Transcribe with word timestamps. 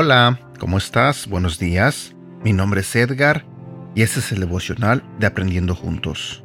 Hola, 0.00 0.38
¿cómo 0.60 0.78
estás? 0.78 1.26
Buenos 1.26 1.58
días. 1.58 2.14
Mi 2.44 2.52
nombre 2.52 2.82
es 2.82 2.94
Edgar 2.94 3.44
y 3.96 4.02
este 4.02 4.20
es 4.20 4.30
el 4.30 4.38
devocional 4.38 5.02
de 5.18 5.26
Aprendiendo 5.26 5.74
Juntos. 5.74 6.44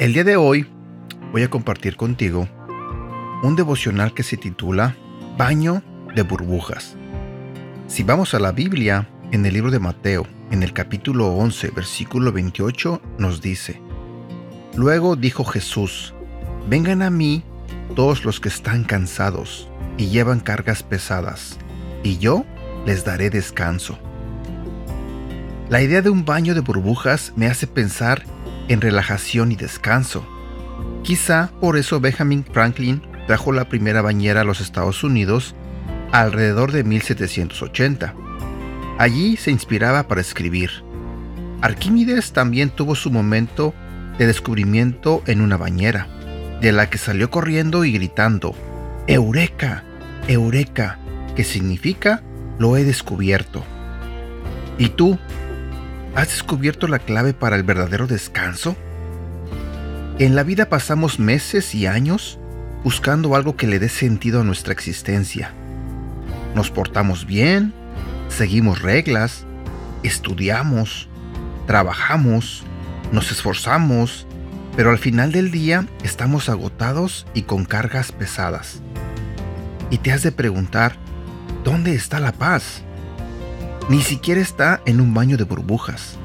El 0.00 0.12
día 0.12 0.24
de 0.24 0.34
hoy 0.34 0.66
voy 1.30 1.44
a 1.44 1.48
compartir 1.48 1.94
contigo 1.94 2.48
un 3.44 3.54
devocional 3.54 4.14
que 4.14 4.24
se 4.24 4.36
titula 4.36 4.96
Baño 5.38 5.84
de 6.16 6.22
burbujas. 6.22 6.96
Si 7.86 8.02
vamos 8.02 8.34
a 8.34 8.40
la 8.40 8.50
Biblia, 8.50 9.08
en 9.30 9.46
el 9.46 9.54
libro 9.54 9.70
de 9.70 9.78
Mateo, 9.78 10.26
en 10.50 10.64
el 10.64 10.72
capítulo 10.72 11.28
11, 11.28 11.70
versículo 11.70 12.32
28, 12.32 13.00
nos 13.18 13.40
dice, 13.40 13.80
Luego 14.74 15.14
dijo 15.14 15.44
Jesús, 15.44 16.14
Vengan 16.68 17.00
a 17.00 17.10
mí 17.10 17.44
todos 17.94 18.24
los 18.24 18.40
que 18.40 18.48
están 18.48 18.82
cansados 18.82 19.68
y 19.98 20.08
llevan 20.08 20.40
cargas 20.40 20.82
pesadas, 20.82 21.58
y 22.02 22.18
yo 22.18 22.44
les 22.86 23.04
daré 23.04 23.30
descanso. 23.30 23.98
La 25.68 25.82
idea 25.82 26.02
de 26.02 26.10
un 26.10 26.24
baño 26.24 26.54
de 26.54 26.60
burbujas 26.60 27.32
me 27.36 27.46
hace 27.46 27.66
pensar 27.66 28.24
en 28.68 28.80
relajación 28.80 29.52
y 29.52 29.56
descanso. 29.56 30.26
Quizá 31.02 31.50
por 31.60 31.76
eso 31.76 32.00
Benjamin 32.00 32.44
Franklin 32.44 33.02
trajo 33.26 33.52
la 33.52 33.68
primera 33.68 34.02
bañera 34.02 34.42
a 34.42 34.44
los 34.44 34.60
Estados 34.60 35.02
Unidos 35.04 35.54
alrededor 36.12 36.72
de 36.72 36.84
1780 36.84 38.14
Allí 39.02 39.36
se 39.36 39.50
inspiraba 39.50 40.06
para 40.06 40.20
escribir. 40.20 40.70
Arquímedes 41.60 42.32
también 42.32 42.70
tuvo 42.70 42.94
su 42.94 43.10
momento 43.10 43.74
de 44.16 44.26
descubrimiento 44.26 45.22
en 45.26 45.40
una 45.40 45.56
bañera, 45.56 46.06
de 46.60 46.72
la 46.72 46.88
que 46.90 46.98
salió 46.98 47.30
corriendo 47.30 47.84
y 47.84 47.92
gritando, 47.92 48.54
Eureka, 49.08 49.82
Eureka, 50.28 50.98
que 51.34 51.44
significa 51.44 52.22
lo 52.58 52.76
he 52.76 52.84
descubierto. 52.84 53.64
¿Y 54.78 54.88
tú? 54.90 55.18
¿Has 56.14 56.28
descubierto 56.28 56.88
la 56.88 56.98
clave 56.98 57.32
para 57.32 57.56
el 57.56 57.62
verdadero 57.62 58.06
descanso? 58.06 58.76
En 60.18 60.36
la 60.36 60.42
vida 60.42 60.68
pasamos 60.68 61.18
meses 61.18 61.74
y 61.74 61.86
años 61.86 62.38
buscando 62.84 63.34
algo 63.34 63.56
que 63.56 63.66
le 63.66 63.78
dé 63.78 63.88
sentido 63.88 64.40
a 64.40 64.44
nuestra 64.44 64.72
existencia. 64.72 65.52
Nos 66.54 66.70
portamos 66.70 67.26
bien, 67.26 67.72
seguimos 68.28 68.82
reglas, 68.82 69.46
estudiamos, 70.02 71.08
trabajamos, 71.66 72.64
nos 73.10 73.30
esforzamos, 73.30 74.26
pero 74.76 74.90
al 74.90 74.98
final 74.98 75.32
del 75.32 75.50
día 75.50 75.86
estamos 76.02 76.48
agotados 76.48 77.26
y 77.34 77.42
con 77.42 77.64
cargas 77.64 78.12
pesadas. 78.12 78.82
Y 79.90 79.98
te 79.98 80.12
has 80.12 80.22
de 80.22 80.32
preguntar, 80.32 80.96
¿dónde 81.64 81.94
está 81.94 82.20
la 82.20 82.32
paz? 82.32 82.82
Ni 83.88 84.00
siquiera 84.02 84.40
está 84.40 84.80
en 84.86 85.00
un 85.00 85.14
baño 85.14 85.36
de 85.36 85.44
burbujas. 85.44 86.16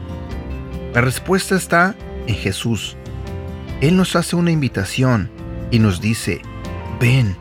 La 0.93 1.02
respuesta 1.02 1.55
está 1.55 1.95
en 2.27 2.35
Jesús. 2.35 2.95
Él 3.81 3.97
nos 3.97 4.15
hace 4.15 4.35
una 4.35 4.52
invitación 4.52 5.30
y 5.71 5.80
nos 5.80 6.02
dice, 6.02 6.41
ven. 6.99 7.35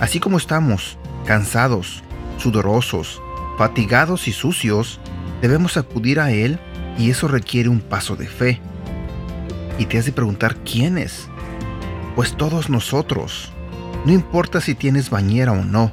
Así 0.00 0.20
como 0.20 0.38
estamos, 0.38 0.98
cansados, 1.26 2.02
sudorosos, 2.38 3.20
fatigados 3.58 4.28
y 4.28 4.32
sucios, 4.32 5.00
debemos 5.40 5.76
acudir 5.76 6.20
a 6.20 6.30
Él 6.30 6.58
y 6.98 7.10
eso 7.10 7.28
requiere 7.28 7.68
un 7.68 7.80
paso 7.80 8.16
de 8.16 8.26
fe. 8.26 8.60
Y 9.78 9.86
te 9.86 9.98
has 9.98 10.04
de 10.04 10.12
preguntar 10.12 10.56
quién 10.64 10.98
es. 10.98 11.28
Pues 12.14 12.36
todos 12.36 12.68
nosotros. 12.68 13.52
No 14.04 14.12
importa 14.12 14.60
si 14.60 14.74
tienes 14.74 15.10
bañera 15.10 15.52
o 15.52 15.64
no. 15.64 15.92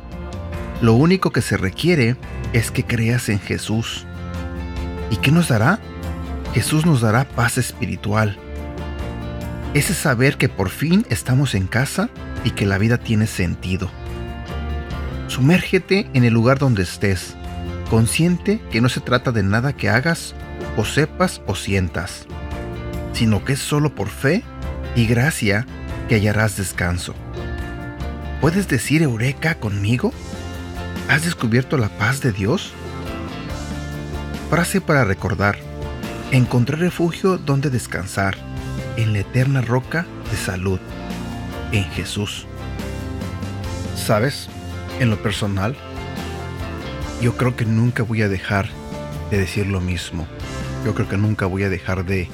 Lo 0.81 0.93
único 0.93 1.31
que 1.31 1.41
se 1.41 1.57
requiere 1.57 2.15
es 2.53 2.71
que 2.71 2.85
creas 2.85 3.29
en 3.29 3.39
Jesús. 3.39 4.05
¿Y 5.11 5.17
qué 5.17 5.31
nos 5.31 5.49
dará? 5.49 5.79
Jesús 6.53 6.85
nos 6.85 7.01
dará 7.01 7.25
paz 7.25 7.57
espiritual. 7.57 8.37
Ese 9.73 9.93
saber 9.93 10.37
que 10.37 10.49
por 10.49 10.69
fin 10.69 11.05
estamos 11.09 11.53
en 11.53 11.67
casa 11.67 12.09
y 12.43 12.51
que 12.51 12.65
la 12.65 12.77
vida 12.77 12.97
tiene 12.97 13.27
sentido. 13.27 13.89
Sumérgete 15.27 16.09
en 16.13 16.23
el 16.23 16.33
lugar 16.33 16.57
donde 16.59 16.83
estés 16.83 17.35
consciente 17.89 18.61
que 18.71 18.81
no 18.81 18.89
se 18.89 18.99
trata 18.99 19.31
de 19.31 19.43
nada 19.43 19.73
que 19.73 19.89
hagas 19.89 20.35
o 20.77 20.85
sepas 20.85 21.41
o 21.47 21.55
sientas, 21.55 22.25
sino 23.13 23.43
que 23.43 23.53
es 23.53 23.59
solo 23.59 23.95
por 23.95 24.09
fe 24.09 24.43
y 24.95 25.07
gracia 25.07 25.65
que 26.07 26.15
hallarás 26.15 26.55
descanso. 26.55 27.15
¿Puedes 28.41 28.67
decir 28.67 29.01
Eureka 29.01 29.55
conmigo? 29.55 30.13
¿Has 31.09 31.25
descubierto 31.25 31.75
la 31.75 31.89
paz 31.89 32.21
de 32.21 32.31
Dios? 32.31 32.71
Frase 34.51 34.79
para 34.79 35.03
recordar. 35.03 35.57
Encontré 36.29 36.77
refugio 36.77 37.39
donde 37.39 37.71
descansar, 37.71 38.37
en 38.95 39.13
la 39.13 39.19
eterna 39.21 39.61
roca 39.61 40.05
de 40.29 40.37
salud, 40.37 40.79
en 41.71 41.83
Jesús. 41.85 42.45
¿Sabes? 43.95 44.49
En 44.99 45.09
lo 45.09 45.17
personal, 45.17 45.75
yo 47.23 47.35
creo 47.37 47.55
que 47.55 47.65
nunca 47.65 48.03
voy 48.03 48.21
a 48.21 48.29
dejar 48.29 48.69
de 49.31 49.39
decir 49.39 49.65
lo 49.65 49.81
mismo. 49.81 50.27
Yo 50.85 50.93
creo 50.93 51.09
que 51.09 51.17
nunca 51.17 51.47
voy 51.47 51.63
a 51.63 51.69
dejar 51.69 52.05
de 52.05 52.27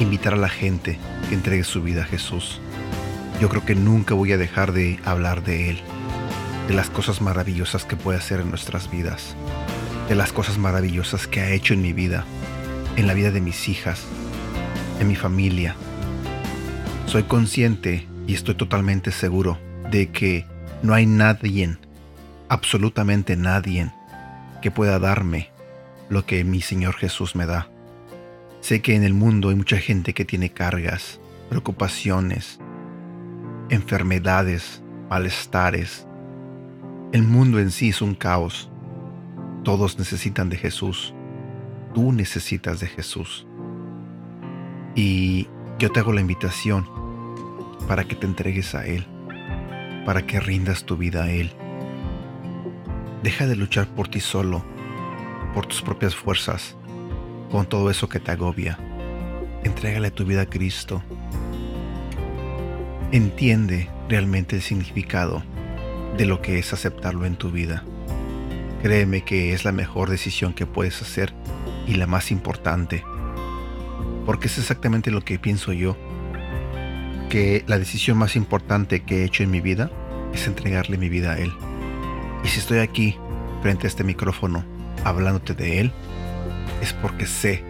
invitar 0.00 0.34
a 0.34 0.38
la 0.38 0.48
gente 0.48 0.98
que 1.28 1.36
entregue 1.36 1.62
su 1.62 1.84
vida 1.84 2.02
a 2.02 2.06
Jesús. 2.06 2.60
Yo 3.40 3.48
creo 3.48 3.64
que 3.64 3.76
nunca 3.76 4.14
voy 4.14 4.32
a 4.32 4.38
dejar 4.38 4.72
de 4.72 4.98
hablar 5.04 5.44
de 5.44 5.70
Él, 5.70 5.80
de 6.68 6.74
las 6.74 6.90
cosas 6.90 7.20
maravillosas 7.20 7.84
que 7.84 7.96
puede 7.96 8.18
hacer 8.18 8.40
en 8.40 8.50
nuestras 8.50 8.90
vidas, 8.90 9.34
de 10.08 10.14
las 10.14 10.32
cosas 10.32 10.58
maravillosas 10.58 11.26
que 11.26 11.40
ha 11.40 11.50
hecho 11.50 11.74
en 11.74 11.82
mi 11.82 11.92
vida, 11.92 12.24
en 12.96 13.06
la 13.06 13.14
vida 13.14 13.30
de 13.30 13.40
mis 13.40 13.68
hijas, 13.68 14.04
en 15.00 15.08
mi 15.08 15.16
familia. 15.16 15.74
Soy 17.06 17.24
consciente 17.24 18.06
y 18.26 18.34
estoy 18.34 18.54
totalmente 18.54 19.10
seguro 19.12 19.58
de 19.90 20.10
que 20.10 20.46
no 20.82 20.94
hay 20.94 21.06
nadie 21.06 21.76
absolutamente 22.50 23.36
nadie 23.36 23.92
que 24.60 24.70
pueda 24.72 24.98
darme 24.98 25.50
lo 26.08 26.26
que 26.26 26.42
mi 26.42 26.60
Señor 26.60 26.96
Jesús 26.96 27.36
me 27.36 27.46
da. 27.46 27.68
Sé 28.60 28.82
que 28.82 28.96
en 28.96 29.04
el 29.04 29.14
mundo 29.14 29.48
hay 29.48 29.54
mucha 29.54 29.78
gente 29.78 30.12
que 30.12 30.24
tiene 30.24 30.50
cargas, 30.50 31.20
preocupaciones, 31.48 32.58
enfermedades, 33.70 34.82
malestares. 35.08 36.06
El 37.12 37.22
mundo 37.24 37.58
en 37.58 37.70
sí 37.70 37.90
es 37.90 38.02
un 38.02 38.14
caos. 38.14 38.70
Todos 39.64 39.98
necesitan 39.98 40.48
de 40.48 40.56
Jesús. 40.56 41.14
Tú 41.94 42.12
necesitas 42.12 42.80
de 42.80 42.86
Jesús. 42.86 43.46
Y 44.94 45.48
yo 45.78 45.90
te 45.90 46.00
hago 46.00 46.12
la 46.12 46.20
invitación 46.20 46.88
para 47.88 48.04
que 48.04 48.14
te 48.14 48.26
entregues 48.26 48.74
a 48.74 48.86
Él, 48.86 49.06
para 50.04 50.26
que 50.26 50.40
rindas 50.40 50.84
tu 50.84 50.96
vida 50.96 51.24
a 51.24 51.30
Él 51.30 51.52
Deja 53.22 53.46
de 53.46 53.54
luchar 53.54 53.86
por 53.86 54.08
ti 54.08 54.18
solo, 54.18 54.64
por 55.52 55.66
tus 55.66 55.82
propias 55.82 56.14
fuerzas, 56.14 56.74
con 57.50 57.66
todo 57.66 57.90
eso 57.90 58.08
que 58.08 58.18
te 58.18 58.30
agobia. 58.30 58.78
Entrégale 59.62 60.10
tu 60.10 60.24
vida 60.24 60.42
a 60.42 60.46
Cristo. 60.46 61.02
Entiende 63.12 63.90
realmente 64.08 64.56
el 64.56 64.62
significado 64.62 65.42
de 66.16 66.26
lo 66.26 66.42
que 66.42 66.58
es 66.58 66.72
aceptarlo 66.72 67.26
en 67.26 67.36
tu 67.36 67.50
vida. 67.50 67.84
Créeme 68.82 69.22
que 69.22 69.52
es 69.52 69.64
la 69.64 69.72
mejor 69.72 70.08
decisión 70.08 70.54
que 70.54 70.66
puedes 70.66 71.02
hacer 71.02 71.34
y 71.86 71.94
la 71.94 72.06
más 72.06 72.30
importante. 72.30 73.04
Porque 74.24 74.46
es 74.46 74.58
exactamente 74.58 75.10
lo 75.10 75.22
que 75.22 75.38
pienso 75.38 75.72
yo. 75.72 75.96
Que 77.28 77.64
la 77.66 77.78
decisión 77.78 78.16
más 78.16 78.36
importante 78.36 79.00
que 79.00 79.18
he 79.18 79.24
hecho 79.24 79.42
en 79.42 79.50
mi 79.50 79.60
vida 79.60 79.90
es 80.32 80.46
entregarle 80.46 80.98
mi 80.98 81.08
vida 81.08 81.32
a 81.32 81.38
Él. 81.38 81.52
Y 82.44 82.48
si 82.48 82.58
estoy 82.58 82.78
aquí, 82.78 83.16
frente 83.62 83.86
a 83.86 83.88
este 83.88 84.04
micrófono, 84.04 84.64
hablándote 85.04 85.54
de 85.54 85.80
Él, 85.80 85.92
es 86.80 86.92
porque 86.92 87.26
sé 87.26 87.62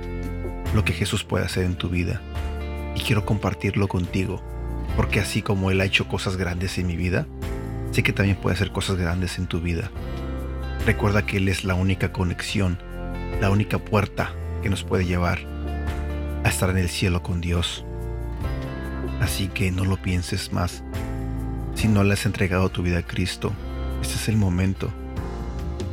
lo 0.75 0.85
que 0.85 0.93
Jesús 0.93 1.25
puede 1.25 1.45
hacer 1.45 1.65
en 1.65 1.77
tu 1.77 1.89
vida. 1.89 2.21
Y 2.95 3.01
quiero 3.01 3.25
compartirlo 3.25 3.89
contigo, 3.89 4.41
porque 4.97 5.21
así 5.21 5.43
como 5.43 5.71
Él 5.71 5.81
ha 5.81 5.85
hecho 5.85 6.07
cosas 6.09 6.37
grandes 6.37 6.79
en 6.79 6.87
mi 6.87 6.97
vida, 6.97 7.27
sé 7.91 8.03
que 8.03 8.13
también 8.13 8.37
puede 8.37 8.55
hacer 8.55 8.73
cosas 8.73 8.97
grandes 8.97 9.39
en 9.39 9.47
tu 9.47 9.61
vida. 9.61 9.91
Recuerda 10.87 11.27
que 11.27 11.39
Él 11.39 11.49
es 11.49 11.65
la 11.65 11.75
única 11.75 12.13
conexión, 12.13 12.79
la 13.41 13.51
única 13.51 13.79
puerta 13.79 14.33
que 14.63 14.71
nos 14.71 14.85
puede 14.85 15.05
llevar 15.05 15.39
a 16.45 16.49
estar 16.49 16.71
en 16.71 16.79
el 16.79 16.89
cielo 16.89 17.23
con 17.23 17.41
Dios. 17.41 17.85
Así 19.21 19.49
que 19.49 19.71
no 19.71 19.85
lo 19.85 19.97
pienses 20.01 20.53
más. 20.53 20.83
Si 21.75 21.89
no 21.89 22.05
le 22.05 22.15
has 22.15 22.27
entregado 22.27 22.69
tu 22.71 22.83
vida 22.83 22.99
a 22.99 23.07
Cristo, 23.07 23.53
este 24.03 24.15
es 24.15 24.29
el 24.29 24.37
momento. 24.37 24.91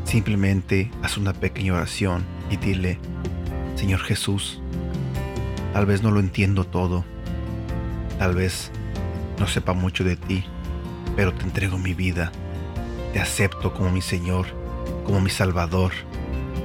Simplemente 0.05 0.89
haz 1.03 1.17
una 1.17 1.33
pequeña 1.33 1.73
oración 1.73 2.23
y 2.49 2.57
dile, 2.57 2.97
Señor 3.75 3.99
Jesús, 3.99 4.61
tal 5.73 5.85
vez 5.85 6.01
no 6.01 6.11
lo 6.11 6.19
entiendo 6.19 6.63
todo, 6.63 7.03
tal 8.17 8.35
vez 8.35 8.71
no 9.37 9.47
sepa 9.47 9.73
mucho 9.73 10.03
de 10.03 10.15
ti, 10.15 10.45
pero 11.17 11.33
te 11.33 11.43
entrego 11.43 11.79
mi 11.79 11.95
vida, 11.95 12.31
te 13.11 13.19
acepto 13.19 13.73
como 13.73 13.89
mi 13.89 14.01
Señor, 14.01 14.45
como 15.03 15.19
mi 15.19 15.31
Salvador 15.31 15.91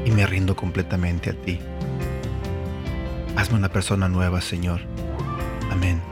y 0.04 0.10
me 0.10 0.26
rindo 0.26 0.54
completamente 0.54 1.30
a 1.30 1.32
ti. 1.32 1.58
Hazme 3.34 3.56
una 3.56 3.70
persona 3.70 4.08
nueva, 4.08 4.42
Señor. 4.42 4.82
Amén. 5.70 6.02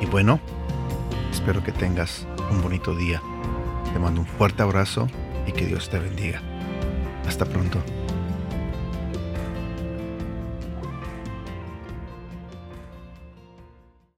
Y 0.00 0.06
bueno, 0.06 0.40
espero 1.30 1.62
que 1.62 1.70
tengas 1.70 2.26
un 2.50 2.62
bonito 2.62 2.96
día. 2.96 3.20
Te 3.92 3.98
mando 3.98 4.22
un 4.22 4.26
fuerte 4.26 4.62
abrazo 4.62 5.06
y 5.46 5.52
que 5.52 5.66
Dios 5.66 5.90
te 5.90 5.98
bendiga. 5.98 6.40
Hasta 7.28 7.44
pronto. 7.44 7.78